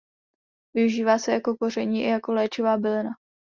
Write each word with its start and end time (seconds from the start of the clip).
Využívá 0.75 1.19
se 1.19 1.31
jako 1.31 1.57
koření 1.57 2.03
i 2.03 2.09
jako 2.09 2.31
léčivá 2.33 2.77
bylina. 2.77 3.09